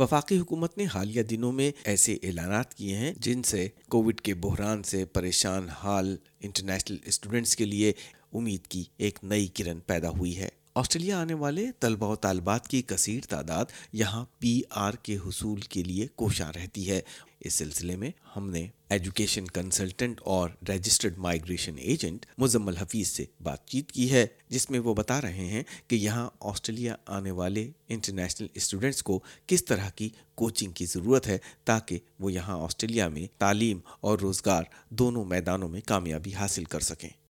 [0.00, 4.82] وفاقی حکومت نے حالیہ دنوں میں ایسے اعلانات کیے ہیں جن سے کووڈ کے بحران
[4.82, 7.92] سے پریشان حال انٹرنیشنل اسٹوڈنٹس کے لیے
[8.32, 12.82] امید کی ایک نئی کرن پیدا ہوئی ہے۔ آسٹریلیا آنے والے طلبہ و طالبات کی
[12.82, 17.00] کثیر تعداد یہاں پی آر کے حصول کے لیے کوشاں رہتی ہے۔
[17.40, 23.66] اس سلسلے میں ہم نے ایجوکیشن کنسلٹنٹ اور registered migration agent Muzammil Hafeez سے بات
[23.66, 28.46] چیت کی ہے، جس میں وہ بتا رہے ہیں کہ یہاں آسٹریلیا آنے والے انٹرنیشنل
[28.54, 33.78] اسٹوڈنٹس کو کس طرح کی کوچنگ کی ضرورت ہے تاکہ وہ یہاں آسٹریلیا میں تعلیم
[34.00, 37.25] اور روزگار دونوں میدانوں میں کامیابی حاصل کر سکیں۔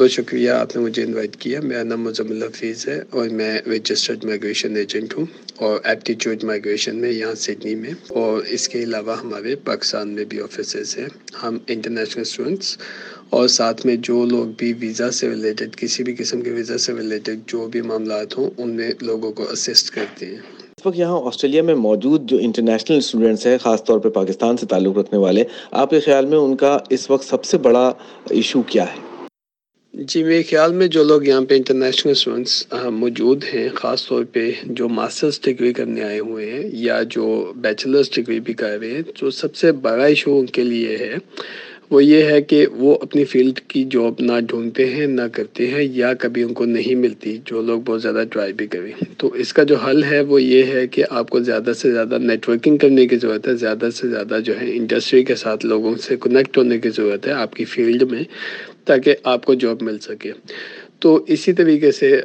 [0.00, 4.24] بہت شکریہ آپ نے مجھے انوائٹ کیا۔ میرا نام مزمل حفیظ ہے اور میں رجسٹرڈ
[4.24, 5.26] مائگریشن ایجنٹ ہوں
[5.56, 10.40] اور ایپٹیچیوڈ مائگریشن میں یہاں سڈنی میں۔ اور اس کے علاوہ ہمارے پاکستان میں بھی
[10.40, 11.06] آفیسز ہیں۔
[11.42, 12.78] ہم انٹرنیشنل اسٹوڈنٹس
[13.30, 16.92] اور ساتھ میں جو لوگ بھی ویزا سے ریلیٹڈ کسی بھی قسم کے ویزا سے
[16.92, 20.38] ریلیٹڈ جو بھی معاملات ہوں، ان میں لوگوں کو اسسٹ کرتے ہیں۔
[20.78, 24.66] اس وقت یہاں آسٹریلیا میں موجود جو انٹرنیشنل اسٹوڈنٹس ہیں، خاص طور پہ پاکستان سے
[24.66, 27.92] تعلق رکھنے والے، آپ کے خیال میں ان کا اس وقت سب سے بڑا
[28.30, 29.13] ایشو کیا ہے؟
[29.94, 34.50] جی میرے خیال میں جو لوگ یہاں پہ انٹرنیشنل اسٹوڈنٹس موجود ہیں، خاص طور پہ
[34.64, 39.02] جو ماسٹرس ڈگری کرنے آئے ہوئے ہیں یا جو بیچلرس ڈگری بھی کر رہے ہیں،
[39.16, 41.14] جو سب سے بڑا ایشو ان کے لیے ہے،
[41.90, 45.82] وہ یہ ہے کہ وہ اپنی فیلڈ کی جاب نہ ڈھونڈتے ہیں، نہ کرتے ہیں
[45.92, 49.52] یا کبھی ان کو نہیں ملتی، جو لوگ بہت زیادہ ٹرائی بھی کریں۔ تو اس
[49.52, 53.06] کا جو حل ہے، وہ یہ ہے کہ آپ کو زیادہ سے زیادہ نیٹورکنگ کرنے
[53.06, 56.78] کی ضرورت ہے، زیادہ سے زیادہ جو ہے انڈسٹری کے ساتھ لوگوں سے کنیکٹ ہونے
[56.78, 58.22] کی ضرورت ہے۔ آپ کی فیلڈ میں
[58.84, 60.32] تاکہ آپ کو جاب مل سکے۔
[60.98, 62.20] تو اسی طریقے سے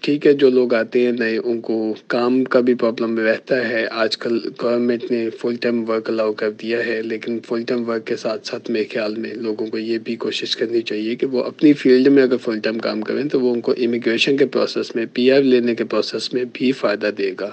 [0.00, 3.86] ٹھیک ہے، جو لوگ آتے ہیں نئے، ان کو کام کا بھی پرابلم رہتا ہے۔
[3.90, 8.06] آج کل گورنمنٹ نے فل ٹائم ورک الاؤ کر دیا ہے، لیکن فل ٹائم ورک
[8.06, 11.44] کے ساتھ ساتھ میرے خیال میں لوگوں کو یہ بھی کوشش کرنی چاہیے کہ وہ
[11.44, 14.96] اپنی فیلڈ میں اگر فل ٹائم کام کریں تو وہ ان کو امیگریشن کے پروسیس
[14.96, 17.50] میں پی آر لینے کے پروسیس میں بھی فائدہ دے گا۔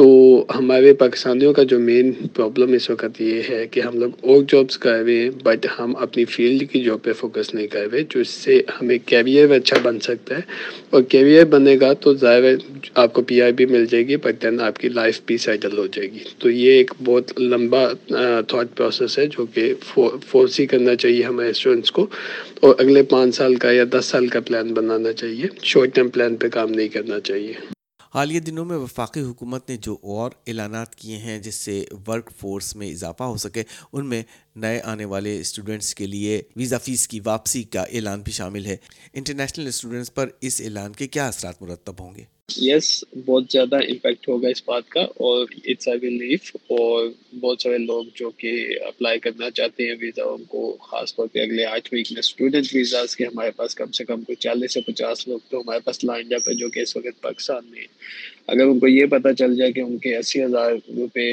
[0.00, 4.42] تو ہمارے پاکستانیوں کا جو مین پرابلم اس وقت یہ ہے کہ ہم لوگ اور
[4.48, 8.00] جابس کر رہے ہیں بٹ ہم اپنی فیلڈ کی جاب پہ فوکس نہیں کر رہے
[8.08, 10.40] جو اس سے ہمیں کیریئر اچھا بن سکتا ہے۔
[10.90, 12.44] اور کیریئر بنے گا تو ظاہر
[12.94, 15.78] آپ کو پی آئی بھی مل جائے گی بٹ دین آپ کی لائف بھی سیٹل
[15.78, 17.88] ہو جائے گی۔ تو یہ ایک بہت لمبا
[18.48, 19.74] تھاٹ پروسیس ہے جو کہ
[20.26, 22.06] فورس ہی کرنا چاہیے ہمارے اسٹوڈنٹس کو۔
[22.60, 26.36] اور اگلے پانچ سال کا یا دس سال کا پلان بنانا چاہیے۔ شارٹ ٹرم پلان
[26.36, 27.79] پہ کام نہیں کرنا چاہیے۔
[28.14, 32.76] حالیہ دنوں میں وفاقی حکومت نے جو اور اعلانات کیے ہیں جس سے ورک فورس
[32.76, 33.62] میں اضافہ ہو سکے،
[33.92, 34.22] ان میں
[34.56, 38.76] نئے آنے والے اسٹوڈنٹس کے لیے ویزا فیس کی واپسی کا اعلان بھی شامل ہے۔
[39.12, 42.24] انٹرنیشنل اسٹوڈنٹس پر اس اعلان کے کیا اثرات مرتب ہوں گے؟
[42.56, 47.08] یس بہت زیادہ امپیکٹ ہوگا اس بات کا اور اٹس آئی بلیف اور
[47.40, 51.40] بہت سارے لوگ جو کہ اپلائی کرنا چاہتے ہیں ویزا ان کو، خاص طور پہ
[51.40, 54.80] اگلے آٹھ ویک میں اسٹوڈنٹ ویزاز کے ہمارے پاس کم سے کم کوئی چالیس سے
[54.80, 57.86] پچاس لوگ تو ہمارے پاس لائن اپ ہے جو کہ اس وقت پاکستان میں۔
[58.50, 61.26] اگر ان کو یہ پتہ چل جائے کہ ان کے اسی ہزار روپے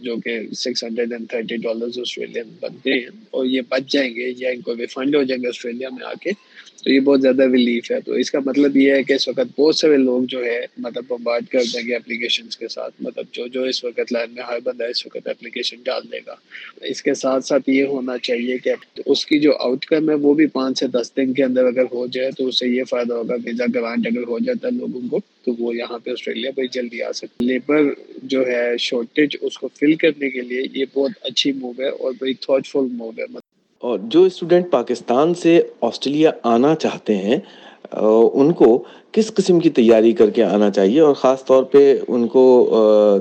[0.00, 4.32] جو کہ six hundred and thirty dollars Australian بنتے ہیں اور یہ بچ جائیں گے
[4.36, 6.30] یا ان کو ریفنڈ ہو جائیں گے آسٹریلیا میں آ کے،
[6.84, 9.60] تو یہ بہت زیادہ ریلیف ہے۔ تو اس کا مطلب یہ ہے کہ اس وقت
[9.60, 13.46] بہت سارے لوگ جو ہے مطلب بمبارڈ کر دیں گے اپلیکیشن کے ساتھ۔ مطلب جو
[13.46, 16.34] جو اس وقت لائن میں ہر بندہ اس وقت اپلیکیشن ڈال دے گا۔
[16.82, 18.72] اس کے ساتھ ساتھ یہ ہونا چاہیے کہ
[19.06, 21.84] اس کی جو آؤٹ کم ہے وہ بھی پانچ سے دس دن کے اندر اگر
[21.92, 25.08] ہو جائے تو اس سے یہ فائدہ ہوگا ویزا گرانٹ اگر ہو جاتا ہے لوگوں
[25.10, 27.82] کو تو وہ یہاں پہ آسٹریلیا بڑی جلدی آ سکتے لیبر
[28.24, 32.12] جو ہے شارٹیج اس کو فل کرنے کے لیے یہ بہت اچھی موو ہے اور
[32.20, 33.24] بڑی تھاٹ فل موو ہے۔
[33.82, 35.52] اور جو اسٹوڈنٹ پاکستان سے
[35.82, 37.38] آسٹریلیا آنا چاہتے ہیں
[37.92, 42.26] ان کو کس قسم کی تیاری کر کے آنا چاہیے اور خاص طور پہ ان
[42.28, 42.44] کو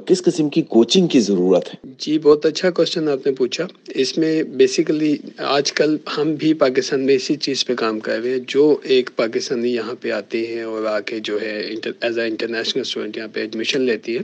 [0.05, 4.17] کس قسم کی کوچنگ کی ضرورت ہے؟ جی بہت اچھا کوشچن آپ نے پوچھا۔ اس
[4.17, 8.39] میں بیسیکلی آج کل ہم بھی پاکستان میں اسی چیز پہ کام کر رہے ہیں۔
[8.47, 11.59] جو ایک پاکستانی یہاں پہ آتے ہیں اور آ کے جو ہے
[12.01, 14.21] ایز اے انٹرنیشنل اسٹوڈنٹ یہاں پہ ایڈمیشن لیتی ہے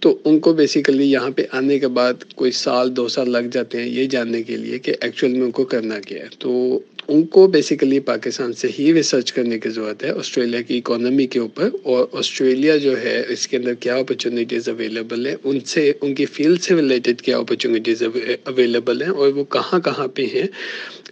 [0.00, 3.78] تو ان کو بیسیکلی یہاں پہ آنے کے بعد کوئی سال، دو سال لگ جاتے
[3.78, 6.78] ہیں یہ جاننے کے لیے کہ ایکچوئل میں ان کو کرنا کیا ہے۔ تو
[7.08, 11.38] ان کو بیسیکلی پاکستان سے ہی ریسرچ کرنے کی ضرورت ہے، آسٹریلیا کی اکانومی کے
[11.38, 16.14] اوپر۔ اور آسٹریلیا جو ہے، اس کے اندر کیا اپرچونیٹیز اویلیبل ہیں؟ ان سے، ان
[16.14, 18.02] کی فیلڈ سے ریلیٹڈ کیا اپرچونیٹیز
[18.44, 20.46] اویلیبل ہیں؟ اور وہ کہاں کہاں پہ ہیں؟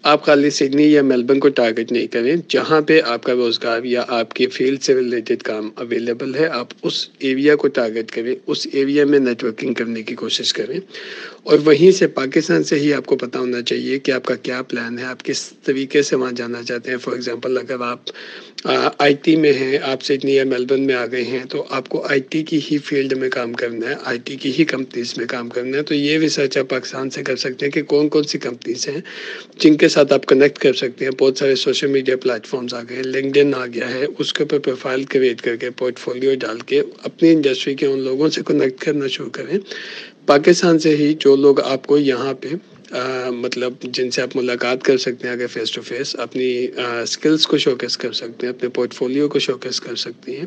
[0.02, 4.04] آپ خالی سڈنی یا میلبرن کو ٹارگیٹ نہیں کریں، جہاں پہ آپ کا روزگار یا
[4.08, 8.66] آپ کی فیلڈ سے ریلیٹڈ کام اویلیبل ہے، آپ اس ایریا کو ٹارگیٹ کریں، اس
[8.72, 10.80] ایریا میں نیٹورکنگ کرنے کی کوشش کریں۔
[11.42, 14.62] اور وہیں سے پاکستان سے ہی آپ کو پتہ ہونا چاہیے کہ آپ کا کیا
[14.62, 18.10] پلان ہے، آپ کس طریقے طریقے سے وہاں جانا چاہتے ہیں۔ فار ایگزامپل اگر آپ
[18.98, 22.02] آئی ٹی میں ہیں، آپ سڈنی یا میلبرن میں آ گئے ہیں، تو آپ کو
[22.06, 25.26] آئی ٹی کی ہی فیلڈ میں کام کرنا ہے، آئی ٹی کی ہی کمپنیز میں
[25.26, 28.24] کام کرنا ہے۔ تو یہ ریسرچ آپ پاکستان سے کر سکتے ہیں کہ کون کون
[28.24, 29.00] سی کمپنیز ہیں
[29.58, 33.02] جن کے ساتھ آپ کنیکٹ کر سکتے ہیں۔ بہت سارے سوشل میڈیا پلیٹفارمس آ گئے
[33.02, 36.58] لنکڈ ان آ گیا ہے، اس کے اوپر پروفائل کریٹ کر کے پورٹ فولیو ڈال
[36.66, 39.58] کے اپنی انڈسٹری کے ان لوگوں سے کنیکٹ کرنا شروع کریں۔
[40.26, 42.48] پاکستان سے ہی جو لوگ آپ کو یہاں پہ
[43.30, 47.58] مطلب جن سے آپ ملاقات کر سکتے ہیں اگر فیس ٹو فیس اپنی اسکلس کو
[47.58, 50.44] شوکیس کر سکتے ہیں، اپنے پورٹ فولیو کو شوکیس کر سکتے ہیں۔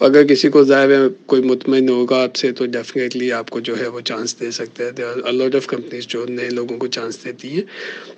[0.00, 0.96] اگر کسی کو ظاہر ہے
[1.26, 4.84] کوئی مطمئن ہوگا آپ سے، تو ڈیفینیٹلی آپ کو جو ہے وہ چانس دے سکتے
[4.84, 4.90] ہیں
[5.24, 7.62] الاٹ آف کمپنیز جو نئے لوگوں کو چانس دیتی ہیں۔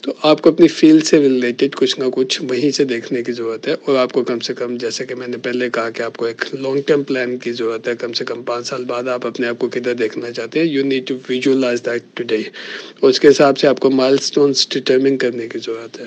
[0.00, 3.68] تو آپ کو اپنی فیلڈ سے ریلیٹڈ کچھ نہ کچھ وہیں سے دیکھنے کی ضرورت
[3.68, 6.16] ہے۔ اور آپ کو کم سے کم جیسے کہ میں نے پہلے کہا کہ آپ
[6.16, 9.26] کو ایک لانگ ٹرم پلان کی ضرورت ہے۔ کم سے کم پانچ سال بعد آپ
[9.26, 12.38] اپنے آپ کو کدھر دیکھنا چاہتے ہیں۔ You need to visualise that today
[13.02, 16.06] اس کے حساب سے آپ کو مائل اسٹونس ڈٹرمن کرنے کی ضرورت ہے۔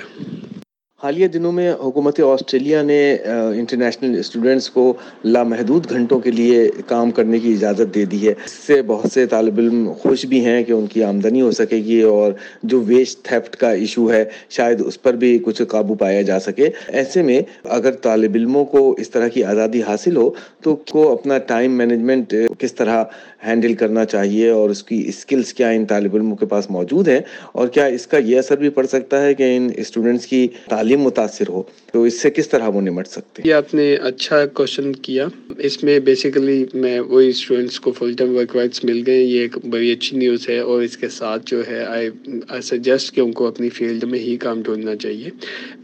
[1.02, 4.92] حالیہ دنوں میں حکومت آسٹریلیا نے انٹرنیشنل اسٹوڈنٹس کو
[5.24, 9.26] لامحدود گھنٹوں کے لیے کام کرنے کی اجازت دے دی ہے۔ اس سے بہت سے
[9.26, 12.32] طالب علم خوش بھی ہیں کہ ان کی آمدنی ہو سکے گی اور
[12.62, 16.68] جو ویسٹ تھیفٹ کا ایشو ہے، شاید اس پر بھی کچھ قابو پایا جا سکے۔
[16.88, 21.38] ایسے میں اگر طالب علموں کو اس طرح کی آزادی حاصل ہو، تو کو اپنا
[21.46, 23.02] ٹائم مینجمنٹ کس طرح
[23.46, 27.20] ہینڈل کرنا چاہیے اور اس کی اسکلس کیا ان طالب علموں کے پاس موجود ہیں؟
[27.52, 30.90] اور کیا اس کا یہ اثر بھی پڑ سکتا ہے کہ ان اسٹوڈنٹس کی تعلیم
[30.96, 31.62] متاثر ہو،
[31.92, 35.26] تو اس سے کس طرح وہ نمٹ سکتے ہیں؟ یہ آپ نے اچھا کوشچن کیا۔
[35.58, 39.56] اس میں بیسیکلی میں وہی اسٹوڈنٹس کو فل ٹائم ورک رائٹس مل گئے، یہ ایک
[39.70, 42.08] بڑی اچھی نیوز ہے اور اس کے ساتھ جو ہے آئی
[42.48, 45.30] آئی سجیسٹ کہ ان کو اپنی فیلڈ میں ہی کام ڈھونڈنا چاہیے۔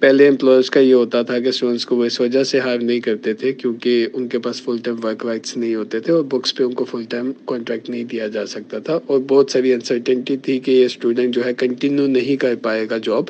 [0.00, 3.00] پہلے امپلائرس کا یہ ہوتا تھا کہ اسٹوڈنٹس کو وہ اس وجہ سے ہائر نہیں
[3.00, 6.54] کرتے تھے کیونکہ ان کے پاس فل ٹائم ورک رائٹس نہیں ہوتے تھے اور بکس
[6.54, 10.36] پہ ان کو فل ٹائم کانٹریکٹ نہیں دیا جا سکتا تھا۔ اور بہت ساری انسرٹنٹی
[10.36, 13.24] تھی کہ یہ اسٹوڈنٹ جو ہے کنٹینیو نہیں کر پائے گا جاب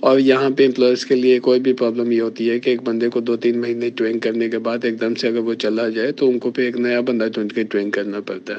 [0.00, 3.08] اور یہاں پہ امپلائرس کے لیے کوئی بھی پرابلم یہ ہوتی ہے کہ ایک بندے
[3.08, 6.12] کو دو تین مہینے ٹرین کرنے کے بعد ایک دم سے اگر وہ چلا جائے
[6.12, 8.58] تو ان کو پھر ایک نیا بندہ ڈھونڈ کے ٹرین کرنا پڑتا ہے۔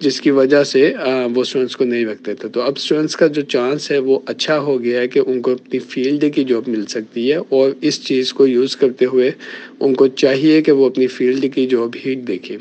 [0.00, 0.92] جس کی وجہ سے
[1.34, 4.58] وہ اسٹوڈنٹس کو نہیں رکھتے تھے۔ تو اب اسٹوڈنٹس کا جو چانس ہے وہ اچھا
[4.58, 8.02] ہو گیا ہے کہ ان کو اپنی فیلڈ کی جاب مل سکتی ہے اور اس
[8.04, 9.30] چیز کو یوز کرتے ہوئے
[9.80, 12.56] ان کو چاہیے کہ وہ اپنی فیلڈ کی جاب ہی دیکھیں۔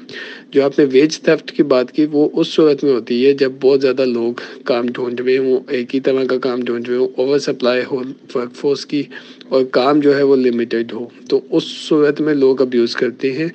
[0.51, 3.51] جو آپ نے ویج تھفٹ کی بات کی، وہ اس صورت میں ہوتی ہے جب
[3.61, 7.07] بہت زیادہ لوگ کام ڈھونڈ رہے ہوں، ایک ہی طرح کا کام ڈھونڈ رہے ہوں
[7.15, 8.01] اوور سپلائی ہو
[8.35, 9.03] ورک فورس کی
[9.49, 13.47] اور کام جو ہے وہ لمیٹیڈ ہو۔ تو اس صورت میں لوگ ابیوز کرتے ہیں۔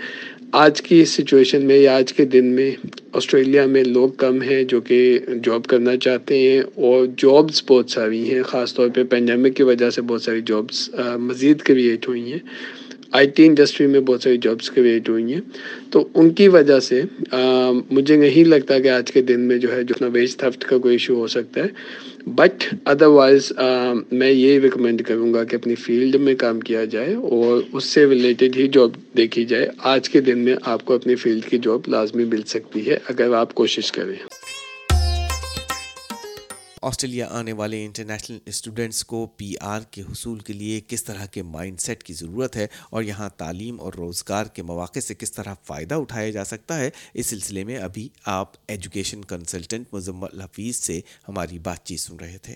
[0.52, 2.70] آج کی سچویشن میں یا آج کے دن میں
[3.12, 8.34] آسٹریلیا میں لوگ کم ہیں جو کہ جاب کرنا چاہتے ہیں اور جابس بہت ساری
[8.34, 12.38] ہیں، خاص طور پہ پینڈیمک کی وجہ سے بہت ساری جابس مزید کریٹ ہوئی ہیں۔
[13.12, 15.40] آئی ٹی انڈسٹری میں بہت ساری جابس کریٹ ہوئی ہیں۔
[15.90, 17.02] تو ان کی وجہ سے
[17.90, 20.94] مجھے نہیں لگتا کہ آج کے دن میں جو ہے جتنا ویج تھفٹ کا کوئی
[20.94, 21.68] ایشو ہو سکتا ہے۔
[22.26, 23.52] بٹ ادروائز
[24.12, 28.06] میں یہ ریکمینڈ کروں گا کہ اپنی فیلڈ میں کام کیا جائے اور اس سے
[28.06, 31.80] ریلیٹڈ ہی جاب دیکھی جائے۔ آج کے دن میں آپ کو اپنی فیلڈ کی جاب
[31.88, 34.16] لازمی مل سکتی ہے، اگر آپ کوشش کریں۔
[36.82, 41.42] آسٹریلیا آنے والے انٹرنیشنل اسٹوڈنٹس کو پی آر کے حصول کے لیے کس طرح کے
[41.42, 45.54] مائنڈ سیٹ کی ضرورت ہے اور یہاں تعلیم اور روزگار کے مواقع سے کس طرح
[45.64, 51.00] فائدہ اٹھایا جا سکتا ہے، اس سلسلے میں ابھی آپ ایجوکیشن کنسلٹنٹ مزمل حفیظ سے
[51.28, 52.54] ہماری بات چیت سن رہے تھے۔